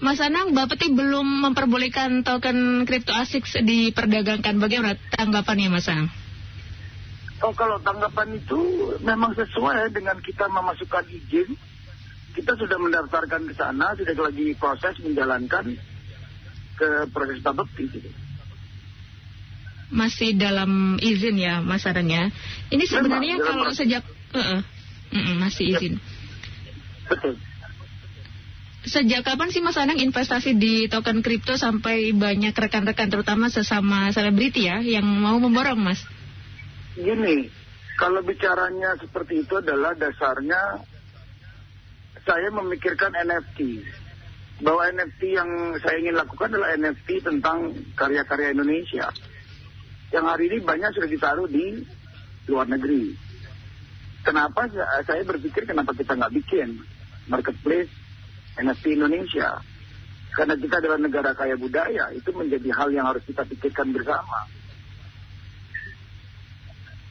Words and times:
Mas 0.00 0.16
Anang, 0.16 0.56
Bapeti 0.56 0.88
belum 0.88 1.44
memperbolehkan 1.44 2.24
token 2.24 2.88
kripto 2.88 3.12
asik 3.12 3.44
diperdagangkan. 3.44 4.56
Bagaimana 4.56 4.96
tanggapannya 5.12 5.68
Mas 5.68 5.92
Anang? 5.92 6.08
Oh 7.44 7.52
kalau 7.52 7.76
tanggapan 7.84 8.40
itu 8.40 8.60
memang 9.04 9.36
sesuai 9.36 9.92
dengan 9.92 10.16
kita 10.24 10.48
memasukkan 10.48 11.04
izin. 11.04 11.52
Kita 12.32 12.56
sudah 12.56 12.80
mendaftarkan 12.80 13.44
ke 13.44 13.54
sana, 13.58 13.92
sudah 13.92 14.14
lagi 14.16 14.56
proses 14.56 14.96
menjalankan 15.04 15.76
ke 16.80 16.88
proses 17.12 17.44
Bapeti. 17.44 17.84
Gitu. 17.92 18.08
Masih 19.92 20.32
dalam 20.38 20.96
izin 20.96 21.36
ya 21.36 21.60
Mas 21.60 21.84
Anang 21.84 22.08
ya. 22.08 22.32
Ini 22.72 22.84
sebenarnya 22.88 23.36
memang, 23.36 23.48
kalau 23.52 23.68
sejak... 23.76 24.00
Uh 24.32 24.40
-uh, 24.40 24.60
uh 25.12 25.16
-uh, 25.20 25.34
masih 25.36 25.76
izin. 25.76 26.00
Betul. 27.04 27.36
Sejak 28.80 29.28
kapan 29.28 29.52
sih 29.52 29.60
Mas 29.60 29.76
Anang 29.76 30.00
investasi 30.00 30.56
di 30.56 30.88
token 30.88 31.20
kripto 31.20 31.52
sampai 31.60 32.16
banyak 32.16 32.56
rekan-rekan 32.56 33.12
terutama 33.12 33.52
sesama 33.52 34.08
selebriti 34.08 34.72
ya 34.72 34.80
yang 34.80 35.04
mau 35.04 35.36
memborong 35.36 35.76
Mas? 35.76 36.00
Gini, 36.96 37.52
kalau 38.00 38.24
bicaranya 38.24 38.96
seperti 38.96 39.44
itu 39.44 39.60
adalah 39.60 39.92
dasarnya 39.92 40.80
saya 42.24 42.48
memikirkan 42.48 43.12
NFT. 43.12 43.84
Bahwa 44.64 44.88
NFT 44.88 45.20
yang 45.36 45.76
saya 45.80 46.00
ingin 46.00 46.16
lakukan 46.16 46.48
adalah 46.48 46.72
NFT 46.76 47.20
tentang 47.20 47.76
karya-karya 47.96 48.56
Indonesia. 48.56 49.12
Yang 50.08 50.24
hari 50.24 50.44
ini 50.52 50.58
banyak 50.64 50.90
sudah 50.96 51.08
ditaruh 51.08 51.48
di 51.48 51.84
luar 52.48 52.64
negeri. 52.64 53.12
Kenapa 54.24 54.68
saya 55.04 55.20
berpikir 55.24 55.68
kenapa 55.68 55.92
kita 55.92 56.16
nggak 56.16 56.32
bikin 56.32 56.80
marketplace 57.28 57.99
NFT 58.60 59.00
Indonesia. 59.00 59.60
Karena 60.30 60.54
kita 60.54 60.78
adalah 60.78 60.98
negara 61.02 61.30
kaya 61.34 61.58
budaya, 61.58 62.14
itu 62.14 62.30
menjadi 62.30 62.70
hal 62.70 62.88
yang 62.94 63.10
harus 63.10 63.24
kita 63.26 63.42
pikirkan 63.42 63.90
bersama. 63.90 64.46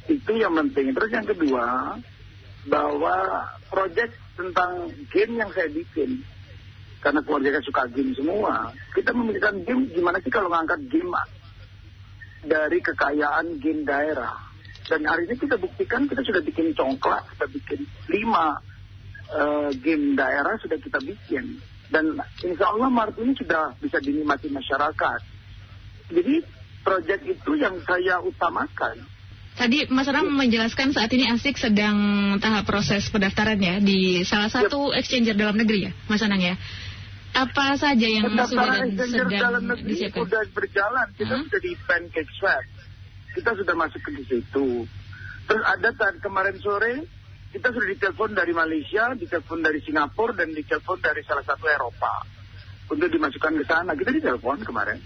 Itu 0.08 0.40
yang 0.40 0.56
penting. 0.56 0.96
Terus 0.96 1.12
yang 1.12 1.28
kedua, 1.28 2.00
bahwa 2.72 3.16
proyek 3.68 4.16
tentang 4.40 4.88
game 5.12 5.34
yang 5.36 5.52
saya 5.52 5.68
bikin, 5.68 6.24
karena 7.04 7.20
keluarga 7.24 7.60
saya 7.60 7.66
suka 7.68 7.84
game 7.92 8.16
semua, 8.16 8.72
kita 8.96 9.12
memikirkan 9.12 9.68
game 9.68 9.92
gimana 9.92 10.24
sih 10.24 10.32
kalau 10.32 10.48
ngangkat 10.48 10.80
game 10.88 11.12
dari 12.48 12.80
kekayaan 12.80 13.60
game 13.60 13.84
daerah. 13.84 14.36
Dan 14.88 15.06
hari 15.06 15.30
ini 15.30 15.36
kita 15.38 15.60
buktikan 15.60 16.08
kita 16.10 16.24
sudah 16.24 16.42
bikin 16.42 16.74
congklak, 16.74 17.22
kita 17.36 17.46
bikin 17.52 17.80
lima 18.10 18.58
uh, 19.34 19.70
game 19.80 20.18
daerah 20.18 20.58
sudah 20.62 20.78
kita 20.78 21.00
bikin 21.02 21.62
dan 21.90 22.22
insya 22.46 22.70
Allah 22.70 22.90
Maret 22.90 23.18
ini 23.18 23.34
sudah 23.34 23.74
bisa 23.82 23.98
dinikmati 23.98 24.48
masyarakat. 24.54 25.20
Jadi 26.14 26.36
proyek 26.86 27.20
itu 27.26 27.52
yang 27.58 27.82
saya 27.86 28.22
utamakan. 28.22 29.06
Tadi 29.58 29.92
Mas 29.92 30.08
Ram 30.08 30.30
menjelaskan 30.30 30.96
saat 30.96 31.12
ini 31.12 31.28
ASIK 31.28 31.60
sedang 31.60 31.98
tahap 32.40 32.64
proses 32.64 33.10
pendaftaran 33.12 33.60
ya 33.60 33.82
di 33.84 34.24
salah 34.24 34.48
satu 34.48 34.96
yep. 34.96 35.04
exchanger 35.04 35.36
dalam 35.36 35.58
negeri 35.60 35.90
ya, 35.90 35.92
Mas 36.08 36.24
Anang 36.24 36.40
ya. 36.40 36.56
Apa 37.36 37.76
saja 37.76 38.08
yang 38.08 38.32
sudah 38.32 38.48
dan 38.96 39.10
sedang 39.10 39.30
dalam 39.30 39.64
negeri 39.68 39.90
disiapkan? 39.92 40.26
sudah 40.26 40.42
berjalan. 40.56 41.08
Kita 41.18 41.34
huh? 41.36 41.44
sudah 41.46 41.60
di 41.62 41.72
pancake 41.76 42.32
swap. 42.40 42.64
Kita 43.36 43.52
sudah 43.60 43.76
masuk 43.76 44.02
ke 44.02 44.10
situ. 44.26 44.88
Terus 45.50 45.64
ada 45.66 45.90
kemarin 46.22 46.56
sore 46.62 47.19
kita 47.50 47.74
sudah 47.74 47.88
ditelepon 47.90 48.38
dari 48.38 48.54
Malaysia, 48.54 49.14
ditelepon 49.18 49.60
dari 49.66 49.82
Singapura, 49.82 50.38
dan 50.38 50.54
ditelepon 50.54 50.98
dari 51.02 51.22
salah 51.26 51.42
satu 51.42 51.66
Eropa 51.66 52.22
untuk 52.94 53.10
dimasukkan 53.10 53.54
ke 53.58 53.64
sana. 53.66 53.98
Kita 53.98 54.14
ditelepon 54.14 54.62
kemarin. 54.62 55.02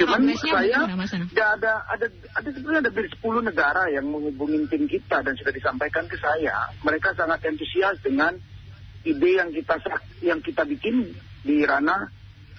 Cuman 0.00 0.32
oh, 0.32 0.38
saya 0.40 0.80
nggak 1.28 1.50
ada 1.60 1.84
ada 1.92 2.06
ada 2.08 2.48
sebenarnya 2.48 2.88
ada 2.88 2.92
dari 2.92 3.08
10 3.12 3.20
negara 3.52 3.82
yang 3.92 4.08
menghubungi 4.08 4.64
tim 4.72 4.88
kita 4.88 5.20
dan 5.20 5.36
sudah 5.36 5.52
disampaikan 5.52 6.08
ke 6.08 6.16
saya. 6.16 6.72
Mereka 6.80 7.12
sangat 7.20 7.44
antusias 7.44 8.00
dengan 8.00 8.32
ide 9.04 9.30
yang 9.36 9.52
kita 9.52 9.76
yang 10.24 10.40
kita 10.40 10.64
bikin 10.64 11.12
di 11.44 11.68
ranah 11.68 12.08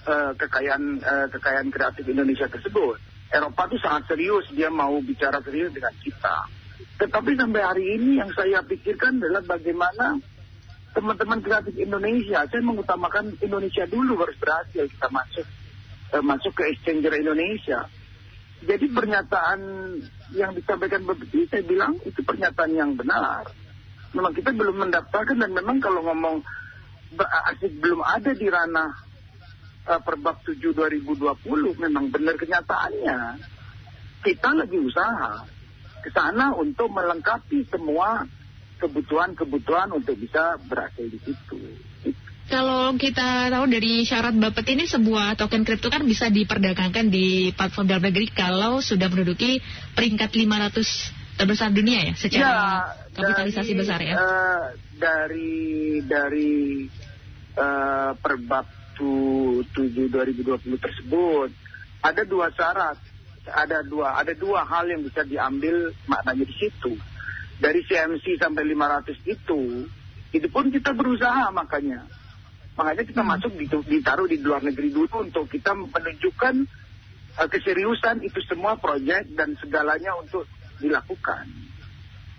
uh, 0.06 0.32
kekayaan 0.38 1.02
uh, 1.02 1.26
kekayaan 1.34 1.74
kreatif 1.74 2.06
Indonesia 2.06 2.46
tersebut. 2.46 2.98
Eropa 3.32 3.64
itu 3.72 3.78
sangat 3.82 4.12
serius, 4.12 4.46
dia 4.54 4.68
mau 4.68 4.94
bicara 5.02 5.42
serius 5.42 5.74
dengan 5.74 5.94
kita. 5.98 6.61
Tetapi 6.98 7.30
sampai 7.34 7.62
hari 7.62 7.84
ini 7.98 8.22
yang 8.22 8.30
saya 8.34 8.62
pikirkan 8.62 9.18
adalah 9.18 9.42
bagaimana 9.42 10.18
teman-teman 10.92 11.40
kreatif 11.40 11.74
Indonesia, 11.80 12.44
saya 12.46 12.62
mengutamakan 12.62 13.34
Indonesia 13.40 13.88
dulu 13.88 14.20
harus 14.20 14.36
berhasil 14.36 14.84
kita 14.86 15.08
masuk 15.08 15.46
eh, 16.12 16.22
masuk 16.22 16.52
ke 16.52 16.62
exchanger 16.76 17.12
Indonesia. 17.16 17.88
Jadi 18.62 18.86
pernyataan 18.94 19.60
yang 20.38 20.54
disampaikan 20.54 21.02
begitu 21.02 21.50
saya 21.50 21.66
bilang 21.66 21.98
itu 22.06 22.22
pernyataan 22.22 22.72
yang 22.78 22.94
benar. 22.94 23.50
Memang 24.14 24.30
kita 24.36 24.54
belum 24.54 24.86
mendaftarkan 24.86 25.40
dan 25.40 25.50
memang 25.50 25.82
kalau 25.82 26.04
ngomong 26.06 26.44
asik 27.50 27.74
belum 27.82 28.06
ada 28.06 28.30
di 28.36 28.46
ranah 28.46 28.92
uh, 29.88 30.00
Perbab 30.00 30.46
7 30.46 30.62
2020 30.62 31.82
memang 31.82 32.06
benar 32.12 32.38
kenyataannya. 32.38 33.18
Kita 34.22 34.54
lagi 34.54 34.78
usaha 34.78 35.42
ke 36.02 36.10
sana 36.10 36.50
untuk 36.58 36.90
melengkapi 36.90 37.64
semua 37.70 38.26
kebutuhan-kebutuhan 38.82 39.94
untuk 39.94 40.18
bisa 40.18 40.58
berhasil 40.66 41.06
di 41.06 41.18
situ. 41.22 41.58
Kalau 42.50 42.92
kita 42.98 43.48
tahu 43.48 43.64
dari 43.70 44.02
syarat 44.02 44.34
Bapak 44.34 44.66
ini 44.74 44.84
sebuah 44.84 45.38
token 45.38 45.62
kripto 45.62 45.88
kan 45.88 46.02
bisa 46.02 46.26
diperdagangkan 46.28 47.06
di 47.08 47.54
platform 47.54 47.86
dalam 47.86 48.04
negeri 48.10 48.28
kalau 48.34 48.82
sudah 48.82 49.06
menduduki 49.06 49.62
peringkat 49.94 50.34
500 50.34 51.38
terbesar 51.38 51.72
dunia 51.72 52.12
ya 52.12 52.14
secara 52.18 52.44
ya, 52.44 52.60
kapitalisasi 53.14 53.72
dari, 53.72 53.80
besar 53.80 53.98
ya. 54.04 54.14
Uh, 54.18 54.64
dari 54.98 56.02
dari 56.04 56.52
uh, 57.56 58.12
perbab 58.20 58.66
7 59.00 59.72
2020 59.72 60.76
tersebut 60.76 61.48
ada 62.02 62.22
dua 62.26 62.50
syarat 62.52 62.98
ada 63.48 63.82
dua 63.82 64.18
ada 64.18 64.32
dua 64.36 64.62
hal 64.62 64.86
yang 64.86 65.02
bisa 65.02 65.26
diambil 65.26 65.90
maknanya 66.06 66.46
di 66.46 66.54
situ. 66.54 66.94
Dari 67.62 67.78
CMC 67.86 68.42
sampai 68.42 68.66
500 68.74 69.22
itu, 69.22 69.86
itu 70.34 70.46
pun 70.50 70.66
kita 70.74 70.90
berusaha 70.98 71.46
makanya. 71.54 72.02
Makanya 72.74 73.04
kita 73.06 73.22
hmm. 73.22 73.30
masuk 73.38 73.52
ditaruh 73.86 74.26
di 74.26 74.42
luar 74.42 74.66
negeri 74.66 74.90
dulu 74.90 75.22
untuk 75.22 75.46
kita 75.46 75.70
menunjukkan 75.76 76.54
uh, 77.38 77.48
keseriusan 77.48 78.24
itu 78.24 78.42
semua 78.48 78.74
proyek 78.80 79.30
dan 79.38 79.54
segalanya 79.60 80.16
untuk 80.18 80.48
dilakukan. 80.80 81.46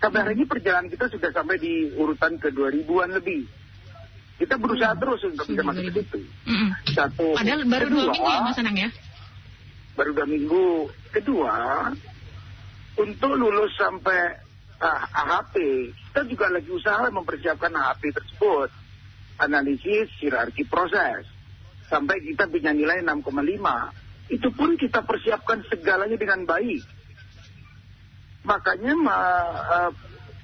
Sampai 0.02 0.20
hari 0.20 0.34
ini 0.36 0.44
perjalanan 0.44 0.92
kita 0.92 1.08
sudah 1.08 1.32
sampai 1.32 1.56
di 1.56 1.88
urutan 1.96 2.36
ke 2.36 2.52
2000-an 2.52 3.16
lebih. 3.16 3.48
Kita 4.34 4.58
berusaha 4.58 4.92
hmm. 4.92 5.00
terus 5.00 5.20
untuk 5.24 5.46
bisa 5.46 5.62
masuk 5.62 5.82
ke 5.88 5.92
situ. 6.02 6.18
Hmm. 6.44 6.68
Satu. 6.90 7.38
Padahal 7.38 7.62
baru 7.64 7.86
kedua, 7.88 8.02
dua 8.02 8.12
minggu 8.12 8.28
ya 8.28 8.40
Mas 8.42 8.58
Anang 8.58 8.76
ya? 8.76 8.88
Baru 9.94 10.10
dua 10.14 10.26
minggu. 10.26 10.90
Kedua, 11.14 11.90
untuk 12.98 13.32
lulus 13.34 13.74
sampai 13.78 14.38
uh, 14.78 14.86
ah, 14.86 15.02
AHP, 15.42 15.54
kita 15.90 16.22
juga 16.30 16.46
lagi 16.50 16.70
usaha 16.70 17.06
mempersiapkan 17.10 17.70
AHP 17.70 18.02
tersebut. 18.14 18.70
Analisis 19.34 20.10
hierarki 20.22 20.62
proses. 20.66 21.26
Sampai 21.90 22.22
kita 22.22 22.46
punya 22.46 22.70
nilai 22.70 23.02
6,5. 23.02 23.34
Itu 24.30 24.48
pun 24.54 24.78
kita 24.78 25.02
persiapkan 25.02 25.66
segalanya 25.66 26.14
dengan 26.14 26.46
baik. 26.46 26.82
Makanya 28.46 28.92
ma, 28.94 29.16
uh, 29.58 29.90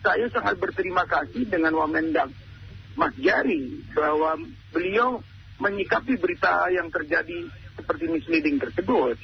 saya 0.01 0.27
sangat 0.33 0.59
berterima 0.59 1.05
kasih 1.07 1.47
dengan 1.47 1.77
Wamendak 1.77 2.33
Mas 2.99 3.15
Jari 3.21 3.85
bahwa 3.95 4.41
beliau 4.75 5.23
menyikapi 5.61 6.17
berita 6.17 6.67
yang 6.73 6.89
terjadi 6.89 7.47
seperti 7.77 8.09
misleading 8.09 8.57
tersebut 8.57 9.21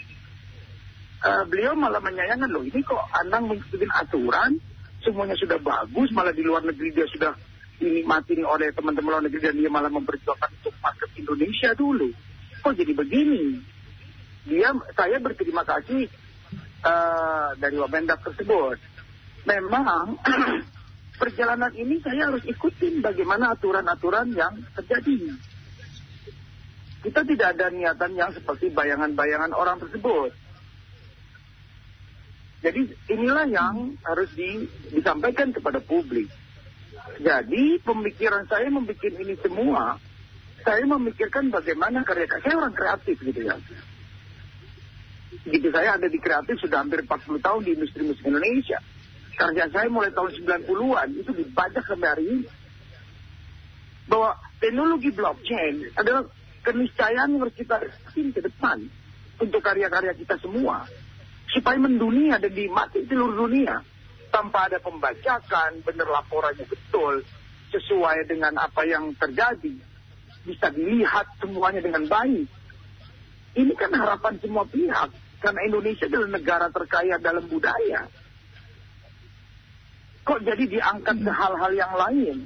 uh, 1.26 1.44
beliau 1.50 1.74
malah 1.74 1.98
menyayangkan 1.98 2.50
loh 2.50 2.62
ini 2.62 2.80
kok 2.86 3.02
Anang 3.10 3.50
mengikuti 3.50 3.86
aturan? 3.90 4.58
Semuanya 5.02 5.34
sudah 5.38 5.58
bagus 5.58 6.10
malah 6.14 6.34
di 6.34 6.42
luar 6.42 6.62
negeri 6.62 6.94
dia 6.94 7.06
sudah 7.10 7.34
dinikmati 7.76 8.40
oleh 8.40 8.72
teman-teman 8.72 9.18
luar 9.18 9.22
negeri 9.26 9.52
dan 9.52 9.56
dia 9.58 9.70
malah 9.70 9.92
memperjuangkan 9.92 10.50
untuk 10.62 10.74
market 10.80 11.10
Indonesia 11.18 11.70
dulu. 11.76 12.08
Kok 12.64 12.74
jadi 12.74 12.92
begini? 12.96 13.60
Dia 14.46 14.70
saya 14.94 15.18
berterima 15.18 15.62
kasih 15.66 16.06
uh, 16.86 17.50
dari 17.58 17.76
Wamendak 17.78 18.22
tersebut. 18.24 18.78
Memang 19.46 20.18
perjalanan 21.20 21.70
ini 21.74 22.02
saya 22.02 22.32
harus 22.32 22.42
ikutin 22.46 23.02
bagaimana 23.04 23.54
aturan-aturan 23.54 24.34
yang 24.34 24.54
terjadi. 24.74 25.34
Kita 27.06 27.22
tidak 27.22 27.48
ada 27.54 27.70
niatan 27.70 28.18
yang 28.18 28.34
seperti 28.34 28.74
bayangan-bayangan 28.74 29.54
orang 29.54 29.78
tersebut 29.78 30.45
jadi 32.64 32.80
inilah 33.12 33.46
yang 33.52 34.00
harus 34.00 34.32
di, 34.32 34.64
disampaikan 34.88 35.52
kepada 35.52 35.78
publik. 35.84 36.28
Jadi 37.20 37.80
pemikiran 37.84 38.48
saya 38.48 38.72
membuat 38.72 39.00
ini 39.04 39.36
semua 39.40 40.00
saya 40.66 40.82
memikirkan 40.82 41.46
bagaimana 41.54 42.02
karya 42.02 42.26
saya 42.42 42.58
orang 42.58 42.74
kreatif 42.74 43.22
gitu 43.22 43.40
ya. 43.46 43.54
Gitu 45.46 45.68
saya 45.70 45.94
ada 45.94 46.10
di 46.10 46.18
kreatif 46.18 46.58
sudah 46.58 46.82
hampir 46.82 47.06
40 47.06 47.38
tahun 47.38 47.60
di 47.62 47.70
industri 47.78 48.02
musik 48.02 48.26
Indonesia. 48.26 48.82
Karya 49.36 49.70
saya 49.70 49.86
mulai 49.86 50.10
tahun 50.10 50.32
90-an 50.42 51.08
itu 51.12 51.30
dibajak 51.30 51.84
sampai 51.86 52.08
hari 52.08 52.24
ini. 52.26 52.46
Bahwa 54.10 54.34
teknologi 54.58 55.14
blockchain 55.14 55.94
adalah 55.94 56.26
keniscayaan 56.66 57.36
yang 57.36 57.46
harus 57.46 57.54
kita 57.54 57.78
ke 58.10 58.40
depan 58.42 58.90
untuk 59.38 59.62
karya-karya 59.62 60.18
kita 60.18 60.34
semua. 60.42 60.82
Supaya 61.52 61.78
mendunia 61.78 62.38
dan 62.42 62.52
dimati 62.52 63.06
seluruh 63.06 63.46
dunia. 63.46 63.80
Tanpa 64.30 64.68
ada 64.68 64.82
pembajakan, 64.82 65.80
benar 65.86 66.08
laporannya 66.10 66.66
betul, 66.66 67.24
sesuai 67.72 68.26
dengan 68.28 68.58
apa 68.60 68.84
yang 68.84 69.14
terjadi. 69.16 69.72
Bisa 70.44 70.68
dilihat 70.74 71.26
semuanya 71.40 71.80
dengan 71.80 72.04
baik. 72.04 72.46
Ini 73.56 73.72
kan 73.78 73.90
harapan 73.96 74.36
semua 74.42 74.68
pihak. 74.68 75.10
Karena 75.40 75.60
Indonesia 75.64 76.04
adalah 76.10 76.30
negara 76.36 76.66
terkaya 76.68 77.16
dalam 77.22 77.44
budaya 77.48 78.04
kok 80.26 80.42
jadi 80.42 80.64
diangkat 80.66 81.16
ke 81.22 81.30
hal-hal 81.30 81.72
yang 81.72 81.94
lain. 81.94 82.38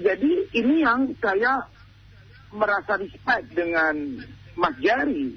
Jadi 0.00 0.32
ini 0.56 0.80
yang 0.80 1.12
saya 1.20 1.68
merasa 2.56 2.96
respect 2.96 3.52
dengan 3.52 4.16
Mas 4.56 4.80
Jari. 4.80 5.36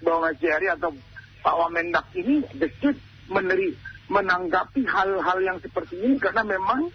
Bahwa 0.00 0.32
Mas 0.32 0.40
Jari 0.40 0.72
atau 0.72 0.96
Pak 1.42 1.54
Wamendak 1.54 2.06
ini 2.18 2.42
dekat 2.56 2.96
meneri, 3.28 3.76
menanggapi 4.08 4.82
hal-hal 4.88 5.38
yang 5.44 5.58
seperti 5.60 6.00
ini 6.00 6.16
karena 6.16 6.42
memang 6.42 6.88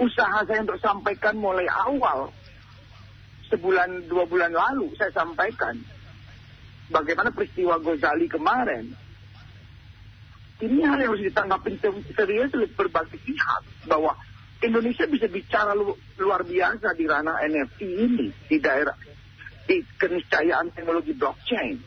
usaha 0.00 0.46
saya 0.46 0.64
untuk 0.64 0.80
sampaikan 0.80 1.36
mulai 1.36 1.68
awal 1.68 2.32
sebulan 3.50 4.06
dua 4.06 4.24
bulan 4.24 4.54
lalu 4.54 4.94
saya 4.96 5.12
sampaikan 5.12 5.76
bagaimana 6.88 7.34
peristiwa 7.34 7.76
Gozali 7.82 8.30
kemarin 8.30 8.94
ini 10.60 10.84
hal 10.84 11.00
yang 11.00 11.12
harus 11.12 11.24
ditanggapi 11.24 11.70
serius 12.14 12.52
oleh 12.52 12.68
berbagai 12.72 13.16
pihak 13.20 13.62
bahwa 13.88 14.12
Indonesia 14.60 15.08
bisa 15.08 15.24
bicara 15.24 15.72
lu, 15.72 15.96
luar 16.20 16.44
biasa 16.44 16.92
di 16.92 17.08
ranah 17.08 17.40
NFT 17.48 17.80
ini 17.80 18.28
di 18.44 18.56
daerah 18.60 18.92
di 19.64 19.80
keniscayaan 19.96 20.68
teknologi 20.76 21.16
blockchain. 21.16 21.80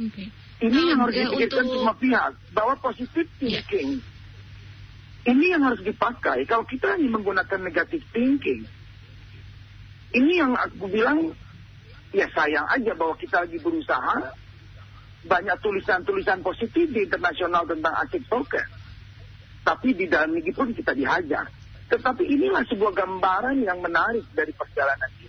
Okay. 0.00 0.28
Ini 0.64 0.72
nah, 0.72 0.88
yang 0.88 1.00
harus 1.04 1.14
ya, 1.16 1.24
dipikirkan 1.28 1.64
untuk... 1.68 1.74
semua 1.76 1.94
pihak 2.00 2.32
bahwa 2.56 2.74
positif 2.80 3.26
ya. 3.36 3.60
thinking 3.60 3.90
yeah. 4.00 5.30
ini 5.32 5.44
yang 5.52 5.62
harus 5.64 5.80
dipakai. 5.84 6.48
Kalau 6.48 6.64
kita 6.64 6.96
hanya 6.96 7.08
menggunakan 7.12 7.60
negatif 7.60 8.00
thinking, 8.16 8.64
ini 10.16 10.32
yang 10.40 10.56
aku 10.56 10.88
bilang 10.88 11.36
ya 12.16 12.26
sayang 12.32 12.64
aja 12.72 12.96
bahwa 12.96 13.14
kita 13.20 13.44
lagi 13.44 13.60
berusaha 13.60 14.32
banyak 15.20 15.56
tulisan-tulisan 15.60 16.40
positif 16.40 16.88
di 16.88 17.04
internasional 17.04 17.68
tentang 17.68 17.92
asik 18.00 18.24
poker. 18.24 18.64
Tapi 19.60 19.92
di 19.92 20.08
dalam 20.08 20.32
negeri 20.32 20.56
pun 20.56 20.72
kita 20.72 20.96
dihajar. 20.96 21.44
Tetapi 21.92 22.24
inilah 22.24 22.64
sebuah 22.64 22.96
gambaran 22.96 23.60
yang 23.60 23.84
menarik 23.84 24.24
dari 24.32 24.56
perjalanan 24.56 25.10
ini. 25.20 25.28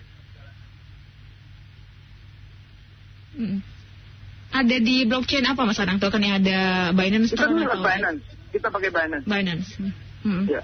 Ada 4.62 4.78
di 4.78 5.10
blockchain 5.10 5.46
apa 5.50 5.66
Mas 5.66 5.82
Anang? 5.82 5.98
Token 5.98 6.22
yang 6.22 6.38
ada 6.38 6.92
Binance? 6.94 7.34
Kita 7.34 7.50
atau 7.50 7.82
Binance. 7.82 8.24
Kita 8.54 8.68
pakai 8.70 8.90
Binance. 8.94 9.26
Binance. 9.26 9.70
Hmm. 10.22 10.46
Ya. 10.46 10.62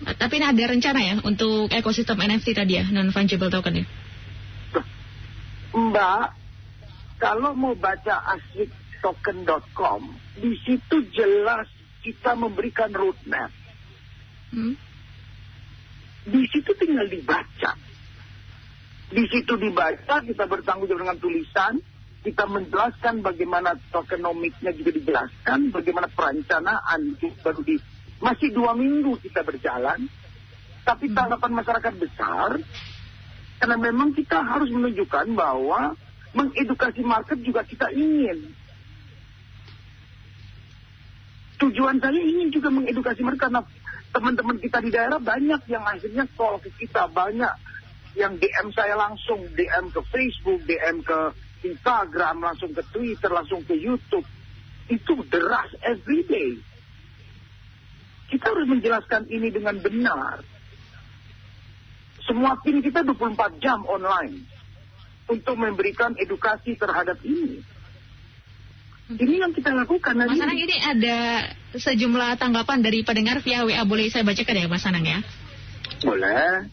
Tapi 0.00 0.38
ini 0.38 0.46
ada 0.46 0.64
rencana 0.70 1.00
ya 1.02 1.14
untuk 1.26 1.68
ekosistem 1.68 2.16
NFT 2.22 2.56
tadi 2.56 2.78
ya, 2.78 2.86
non-fungible 2.88 3.52
token 3.52 3.84
ya? 3.84 3.86
Mbak, 5.70 6.24
kalau 7.20 7.52
mau 7.52 7.76
baca 7.76 8.38
asiktoken.com, 8.38 10.02
di 10.40 10.56
situ 10.64 10.96
jelas 11.12 11.68
kita 12.00 12.32
memberikan 12.32 12.94
roadmap. 12.96 13.52
Hmm? 14.54 14.74
Di 16.24 16.42
situ 16.48 16.70
tinggal 16.80 17.06
dibaca. 17.10 17.76
Di 19.10 19.24
situ 19.28 19.52
dibaca, 19.58 20.22
kita 20.22 20.44
bertanggung 20.48 20.88
jawab 20.88 21.02
dengan 21.04 21.18
tulisan, 21.20 21.82
kita 22.20 22.44
menjelaskan 22.44 23.24
bagaimana 23.24 23.80
tokenomiknya 23.88 24.76
juga 24.76 24.90
dijelaskan, 24.92 25.72
bagaimana 25.72 26.08
perencanaan 26.12 27.16
baru 27.40 27.60
di 27.64 27.80
masih 28.20 28.52
dua 28.52 28.76
minggu 28.76 29.16
kita 29.24 29.40
berjalan, 29.40 30.04
tapi 30.84 31.08
tanggapan 31.16 31.52
masyarakat 31.56 31.94
besar, 31.96 32.60
karena 33.56 33.76
memang 33.80 34.12
kita 34.12 34.36
harus 34.44 34.68
menunjukkan 34.68 35.32
bahwa 35.32 35.96
mengedukasi 36.36 37.00
market 37.00 37.40
juga 37.40 37.64
kita 37.64 37.88
ingin. 37.96 38.52
Tujuan 41.60 42.00
saya 42.00 42.20
ingin 42.20 42.52
juga 42.52 42.68
mengedukasi 42.72 43.20
mereka 43.24 43.48
karena 43.48 43.64
teman-teman 44.12 44.56
kita 44.60 44.80
di 44.84 44.90
daerah 44.92 45.20
banyak 45.20 45.60
yang 45.68 45.84
akhirnya 45.88 46.24
call 46.36 46.60
ke 46.60 46.68
kita, 46.84 47.08
banyak 47.08 47.52
yang 48.16 48.36
DM 48.36 48.68
saya 48.76 48.96
langsung, 48.96 49.44
DM 49.56 49.88
ke 49.92 50.00
Facebook, 50.08 50.60
DM 50.68 51.00
ke 51.00 51.18
Instagram, 51.60 52.40
langsung 52.40 52.72
ke 52.72 52.82
Twitter, 52.88 53.30
langsung 53.30 53.60
ke 53.64 53.76
YouTube. 53.76 54.24
Itu 54.90 55.22
deras 55.28 55.70
everyday. 55.84 56.58
Kita 58.30 58.46
harus 58.50 58.66
menjelaskan 58.70 59.26
ini 59.28 59.50
dengan 59.50 59.76
benar. 59.82 60.42
Semua 62.24 62.54
tim 62.62 62.78
kita 62.78 63.02
24 63.02 63.58
jam 63.58 63.82
online 63.90 64.46
untuk 65.26 65.58
memberikan 65.58 66.14
edukasi 66.14 66.78
terhadap 66.78 67.18
ini. 67.26 67.62
Ini 69.10 69.42
yang 69.42 69.50
kita 69.50 69.74
lakukan. 69.74 70.14
Mas 70.14 70.38
Anang 70.38 70.54
ini 70.54 70.76
ada 70.78 71.50
sejumlah 71.74 72.38
tanggapan 72.38 72.78
dari 72.78 73.02
pendengar 73.02 73.42
via 73.42 73.66
WA. 73.66 73.82
Boleh 73.82 74.06
saya 74.06 74.22
bacakan 74.22 74.54
ya 74.54 74.66
Mas 74.70 74.86
Anang 74.86 75.02
ya? 75.02 75.18
Boleh. 76.06 76.70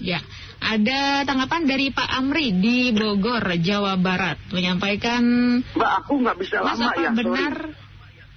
Ya, 0.00 0.20
ada 0.62 1.26
tanggapan 1.28 1.68
dari 1.68 1.90
Pak 1.92 2.08
Amri 2.16 2.54
di 2.54 2.94
Bogor, 2.94 3.44
Jawa 3.60 3.98
Barat. 4.00 4.40
Menyampaikan... 4.54 5.22
Mbak, 5.62 5.92
aku 6.04 6.12
nggak 6.22 6.36
bisa 6.40 6.56
Mas 6.62 6.78
lama 6.78 6.86
apa 6.90 7.00
ya, 7.02 7.10
benar... 7.12 7.54
Sorry. 7.54 7.80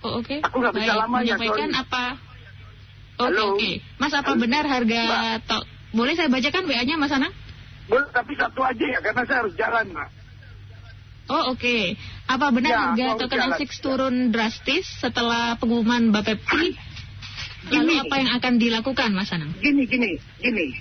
Oh, 0.05 0.11
oke. 0.21 0.25
Okay. 0.27 0.39
Aku 0.43 0.55
nggak 0.61 0.73
bisa 0.75 0.93
lama 0.93 1.17
ya, 1.23 1.37
Menyampaikan 1.37 1.69
apa... 1.73 2.03
Oke, 3.15 3.31
okay, 3.31 3.41
oke. 3.41 3.57
Okay. 3.57 3.73
Mas, 4.01 4.13
apa 4.13 4.31
Halo? 4.35 4.41
benar 4.41 4.63
harga... 4.67 5.01
To... 5.47 5.57
Boleh 5.95 6.13
saya 6.19 6.27
bacakan 6.27 6.67
WA-nya, 6.67 6.95
Mas 6.99 7.13
Anang? 7.15 7.33
Boleh, 7.87 8.09
tapi 8.11 8.33
satu 8.35 8.59
aja 8.65 8.85
ya, 8.85 8.99
karena 8.99 9.21
saya 9.23 9.37
harus 9.45 9.53
jalan, 9.55 9.85
Mbak. 9.95 10.09
Oh 11.25 11.57
oke. 11.57 11.57
Okay. 11.57 11.97
Apa 12.29 12.53
benar 12.53 12.69
ya, 12.69 12.81
harga 12.93 13.07
token 13.25 13.41
ASICS 13.53 13.77
turun 13.81 14.15
drastis 14.29 14.85
setelah 15.01 15.57
pengumuman 15.57 16.13
Bapepti? 16.13 16.77
Lalu 17.73 17.97
apa 17.97 18.15
yang 18.21 18.29
akan 18.37 18.53
dilakukan 18.61 19.09
Mas 19.17 19.33
Anang? 19.33 19.57
Gini, 19.57 19.89
gini, 19.89 20.21
gini. 20.37 20.77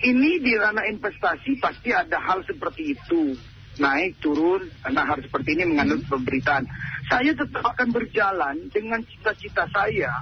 Ini 0.00 0.40
di 0.40 0.52
ranah 0.56 0.88
investasi 0.88 1.60
pasti 1.60 1.92
ada 1.92 2.16
hal 2.16 2.40
seperti 2.48 2.96
itu. 2.96 3.36
Naik, 3.80 4.20
turun, 4.20 4.68
karena 4.84 5.02
harus 5.08 5.24
seperti 5.28 5.56
ini 5.56 5.64
mengandung 5.72 6.04
hmm. 6.04 6.12
pemberitaan. 6.12 6.64
Saya 7.08 7.32
tetap 7.32 7.64
akan 7.64 7.88
berjalan 7.92 8.56
dengan 8.72 9.00
cita-cita 9.04 9.64
saya. 9.72 10.12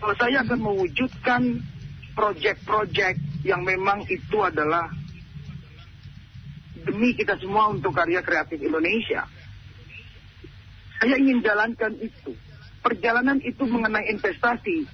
Kalau 0.00 0.14
saya 0.16 0.40
akan 0.44 0.58
mewujudkan 0.60 1.42
proyek-proyek 2.16 3.44
yang 3.44 3.64
memang 3.64 4.04
itu 4.08 4.38
adalah 4.40 4.88
demi 6.82 7.14
kita 7.14 7.38
semua 7.38 7.70
untuk 7.72 7.94
karya 7.94 8.20
kreatif 8.20 8.58
Indonesia. 8.60 9.24
Saya 11.00 11.18
ingin 11.18 11.42
jalankan 11.42 11.92
itu. 11.98 12.32
Perjalanan 12.82 13.38
itu 13.42 13.62
mengenai 13.66 14.10
investasi. 14.10 14.86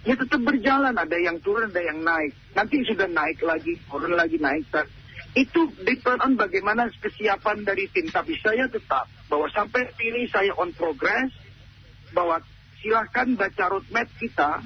Ya 0.00 0.16
tetap 0.16 0.40
berjalan, 0.40 0.96
ada 0.96 1.16
yang 1.20 1.36
turun, 1.44 1.68
ada 1.68 1.82
yang 1.84 2.00
naik. 2.00 2.32
Nanti 2.56 2.80
sudah 2.88 3.04
naik 3.04 3.44
lagi, 3.44 3.76
turun 3.84 4.16
lagi, 4.16 4.40
naik. 4.40 4.64
Itu 5.36 5.68
depend 5.84 6.40
bagaimana 6.40 6.88
kesiapan 6.88 7.68
dari 7.68 7.84
tim. 7.92 8.08
Tapi 8.08 8.32
saya 8.40 8.64
tetap 8.72 9.04
bahwa 9.28 9.46
sampai 9.52 9.92
ini 10.00 10.24
saya 10.32 10.56
on 10.56 10.72
progress, 10.72 11.28
bahwa 12.16 12.40
silahkan 12.80 13.36
baca 13.36 13.64
roadmap 13.76 14.08
kita, 14.16 14.64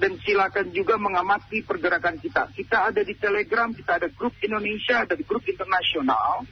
dan 0.00 0.12
silakan 0.24 0.72
juga 0.72 0.96
mengamati 0.96 1.64
pergerakan 1.64 2.20
kita. 2.20 2.52
Kita 2.52 2.92
ada 2.92 3.00
di 3.00 3.16
Telegram, 3.16 3.72
kita 3.72 4.00
ada 4.00 4.08
grup 4.12 4.36
Indonesia, 4.40 5.04
ada 5.04 5.16
di 5.16 5.24
grup 5.24 5.44
internasional, 5.48 6.44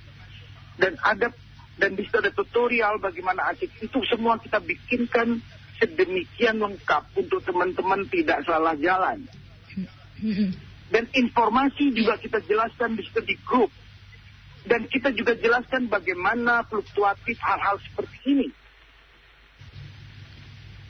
dan 0.76 0.96
ada 1.00 1.28
dan 1.78 1.94
situ 1.94 2.18
ada 2.18 2.34
tutorial 2.34 2.98
bagaimana 2.98 3.54
asik 3.54 3.70
itu 3.78 4.02
semua 4.10 4.34
kita 4.42 4.58
bikinkan 4.58 5.38
sedemikian 5.78 6.58
lengkap 6.58 7.02
untuk 7.14 7.40
teman-teman 7.42 8.06
tidak 8.10 8.42
salah 8.44 8.74
jalan. 8.78 9.24
Dan 10.88 11.04
informasi 11.14 11.94
juga 11.94 12.18
kita 12.18 12.42
jelaskan 12.44 12.98
di 12.98 13.02
situ 13.06 13.20
di 13.22 13.36
grup. 13.46 13.70
Dan 14.68 14.84
kita 14.90 15.14
juga 15.14 15.32
jelaskan 15.38 15.88
bagaimana 15.88 16.66
fluktuatif 16.66 17.38
hal-hal 17.40 17.80
seperti 17.80 18.18
ini. 18.26 18.48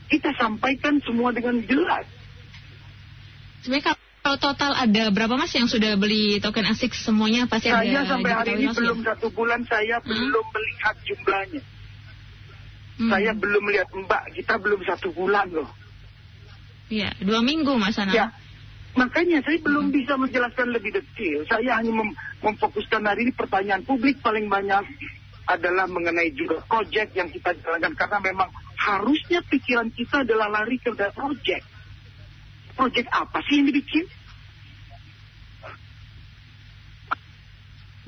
Kita 0.09 0.33
sampaikan 0.41 0.99
semua 1.05 1.31
dengan 1.37 1.61
jelas 1.69 2.09
sebenarnya 3.69 3.95
Kalau 4.19 4.37
total 4.37 4.73
ada 4.77 5.09
berapa 5.09 5.41
mas 5.41 5.53
yang 5.57 5.71
sudah 5.71 5.97
beli 5.97 6.37
token 6.43 6.69
ASIC 6.69 6.93
semuanya 6.93 7.49
pasti 7.49 7.73
saya 7.73 7.81
ada 7.81 7.89
Saya 8.05 8.13
sampai 8.13 8.33
hari 8.35 8.51
ini 8.61 8.67
belum 8.77 9.01
ya? 9.01 9.15
satu 9.15 9.33
bulan 9.33 9.65
saya 9.65 10.05
hmm? 10.05 10.05
belum 10.05 10.47
melihat 10.53 10.95
jumlahnya. 11.07 11.63
Hmm. 12.99 13.11
Saya 13.15 13.31
belum 13.31 13.63
melihat 13.63 13.89
mbak 13.95 14.35
kita 14.35 14.59
belum 14.59 14.83
satu 14.83 15.15
bulan 15.15 15.47
loh. 15.55 15.71
Iya, 16.91 17.15
dua 17.23 17.39
minggu 17.47 17.79
mas 17.79 17.95
Anam. 17.95 18.17
Ya, 18.17 18.35
makanya 18.99 19.39
saya 19.47 19.63
belum 19.63 19.93
hmm. 19.93 19.97
bisa 20.03 20.19
menjelaskan 20.19 20.75
lebih 20.75 20.99
detail. 20.99 21.47
Saya 21.47 21.79
hanya 21.79 21.95
mem 21.95 22.11
memfokuskan 22.43 23.07
hari 23.07 23.31
ini 23.31 23.33
pertanyaan 23.39 23.87
publik 23.87 24.19
paling 24.19 24.51
banyak 24.51 24.83
adalah 25.49 25.87
mengenai 25.87 26.35
juga 26.35 26.61
proyek 26.67 27.15
yang 27.15 27.31
kita 27.31 27.55
jalankan 27.63 27.95
karena 27.97 28.19
memang 28.21 28.51
harusnya 28.77 29.41
pikiran 29.47 29.89
kita 29.95 30.27
adalah 30.27 30.51
lari 30.61 30.77
ke 30.83 30.91
proyek. 30.93 31.63
Proyek 32.75 33.07
apa 33.15 33.39
sih 33.47 33.63
yang 33.63 33.67
dibikin? 33.71 34.07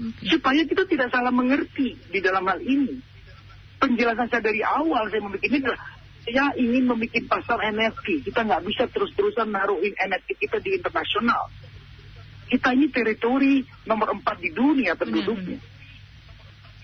Okay. 0.00 0.32
Supaya 0.32 0.64
kita 0.64 0.88
tidak 0.88 1.12
salah 1.12 1.28
mengerti 1.28 1.92
di 2.08 2.18
dalam 2.24 2.48
hal 2.48 2.58
ini. 2.64 3.09
Penjelasan 3.80 4.28
saya 4.28 4.44
dari 4.44 4.60
awal 4.60 5.08
saya 5.08 5.24
membuat 5.24 5.42
ini 5.48 5.56
adalah 5.64 5.80
saya 6.20 6.46
ingin 6.60 6.84
membuat 6.84 7.24
pasar 7.32 7.58
NFT. 7.72 8.28
Kita 8.28 8.44
nggak 8.44 8.62
bisa 8.68 8.84
terus-terusan 8.92 9.48
naruhin 9.48 9.96
NFT 9.96 10.36
kita 10.36 10.60
di 10.60 10.76
internasional. 10.76 11.48
Kita 12.50 12.76
ini 12.76 12.92
teritori 12.92 13.64
nomor 13.88 14.12
empat 14.12 14.36
di 14.42 14.50
dunia 14.52 14.92
penduduknya. 14.98 15.56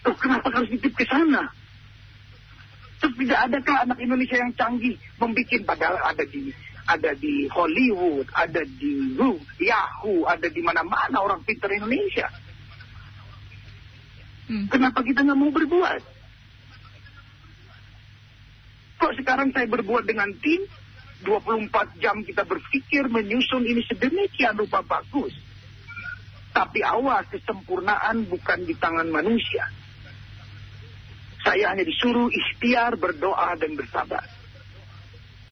Loh, 0.07 0.17
kenapa 0.17 0.49
harus 0.55 0.71
titip 0.71 0.95
ke 0.95 1.05
sana? 1.05 1.51
Terus 3.03 3.15
tidak 3.19 3.39
adakah 3.51 3.77
anak 3.85 3.99
Indonesia 4.01 4.39
yang 4.41 4.55
canggih 4.57 4.97
membuat 5.21 5.61
padahal 5.69 5.99
ada 6.01 6.25
di 6.25 6.55
ada 6.87 7.11
di 7.19 7.51
Hollywood, 7.51 8.31
ada 8.31 8.63
di 8.63 9.19
Yahoo, 9.59 10.23
ada 10.25 10.47
di 10.47 10.63
mana-mana 10.63 11.19
orang 11.19 11.43
pintar 11.43 11.75
Indonesia. 11.75 12.31
Hmm. 14.47 14.71
Kenapa 14.71 15.03
kita 15.03 15.27
nggak 15.27 15.39
mau 15.39 15.51
berbuat? 15.51 16.03
Kok 18.97 19.05
sekarang 19.17 19.51
saya 19.57 19.67
berbuat 19.67 20.05
dengan 20.05 20.29
tim, 20.45 20.63
24 21.25 21.97
jam 21.97 22.21
kita 22.21 22.45
berpikir 22.45 23.09
menyusun 23.09 23.65
ini 23.65 23.81
sedemikian 23.89 24.55
rupa 24.61 24.85
bagus. 24.85 25.33
Tapi 26.53 26.81
awas, 26.85 27.25
kesempurnaan 27.33 28.29
bukan 28.29 28.65
di 28.65 28.77
tangan 28.77 29.09
manusia. 29.09 29.65
Saya 31.45 31.73
hanya 31.73 31.85
disuruh 31.85 32.29
ikhtiar, 32.33 32.97
berdoa, 32.97 33.57
dan 33.61 33.77
bersabar. 33.77 34.36